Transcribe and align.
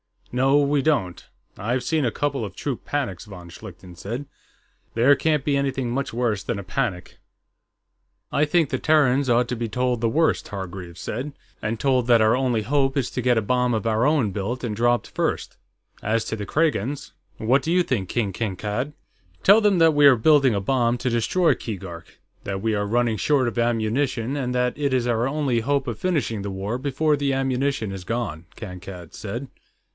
"No, 0.33 0.59
we 0.61 0.81
don't. 0.81 1.27
I've 1.57 1.83
seen 1.83 2.05
a 2.05 2.11
couple 2.11 2.45
of 2.45 2.55
troop 2.55 2.85
panics," 2.85 3.25
von 3.25 3.49
Schlichten 3.49 3.95
said. 3.95 4.25
"There 4.93 5.13
can't 5.13 5.43
be 5.43 5.57
anything 5.57 5.91
much 5.91 6.11
worse 6.13 6.41
than 6.41 6.57
a 6.57 6.63
panic." 6.63 7.17
"I 8.31 8.45
think 8.45 8.69
the 8.69 8.79
Terrans 8.79 9.29
ought 9.29 9.49
to 9.49 9.57
be 9.57 9.67
told 9.69 9.99
the 10.01 10.09
worst," 10.09 10.47
Hargreaves 10.47 11.01
said. 11.01 11.33
"And 11.61 11.79
told 11.81 12.07
that 12.07 12.21
our 12.21 12.35
only 12.35 12.61
hope 12.61 12.95
is 12.97 13.11
to 13.11 13.21
get 13.21 13.37
a 13.37 13.41
bomb 13.43 13.73
of 13.73 13.85
our 13.85 14.07
own 14.07 14.31
built 14.31 14.63
and 14.63 14.73
dropped 14.75 15.09
first. 15.09 15.57
As 16.01 16.23
to 16.25 16.35
the 16.37 16.45
Kragans.... 16.47 17.11
What 17.37 17.61
do 17.61 17.71
you 17.71 17.83
think, 17.83 18.07
King 18.07 18.31
Kankad?" 18.31 18.93
"Tell 19.43 19.59
them 19.61 19.79
that 19.79 19.93
we 19.93 20.07
are 20.07 20.15
building 20.15 20.55
a 20.55 20.61
bomb 20.61 20.97
to 20.99 21.09
destroy 21.11 21.53
Keegark; 21.53 22.19
that 22.45 22.61
we 22.61 22.73
are 22.73 22.87
running 22.87 23.17
short 23.17 23.49
of 23.49 23.59
ammunition, 23.59 24.37
and 24.37 24.55
that 24.55 24.73
it 24.77 24.93
is 24.93 25.05
our 25.05 25.27
only 25.27 25.59
hope 25.59 25.85
of 25.87 25.99
finishing 25.99 26.41
the 26.41 26.49
war 26.49 26.77
before 26.79 27.17
the 27.17 27.33
ammunition 27.33 27.91
is 27.91 28.05
gone," 28.05 28.45
Kankad 28.55 29.13
said. 29.13 29.49